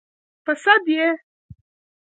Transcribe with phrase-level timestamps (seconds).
[0.45, 1.07] _په سد يې؟